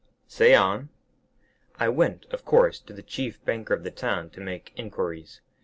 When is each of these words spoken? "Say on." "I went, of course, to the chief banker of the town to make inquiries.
"Say 0.25 0.55
on." 0.55 0.89
"I 1.77 1.87
went, 1.87 2.25
of 2.31 2.43
course, 2.43 2.79
to 2.79 2.91
the 2.95 3.03
chief 3.03 3.45
banker 3.45 3.75
of 3.75 3.83
the 3.83 3.91
town 3.91 4.31
to 4.31 4.39
make 4.41 4.73
inquiries. 4.75 5.41